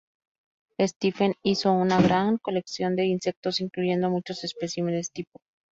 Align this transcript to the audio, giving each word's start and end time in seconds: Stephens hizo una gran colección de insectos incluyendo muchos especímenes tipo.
Stephens 0.83 1.35
hizo 1.43 1.71
una 1.73 2.01
gran 2.01 2.39
colección 2.39 2.95
de 2.95 3.05
insectos 3.05 3.59
incluyendo 3.61 4.09
muchos 4.09 4.43
especímenes 4.43 5.11
tipo. 5.11 5.39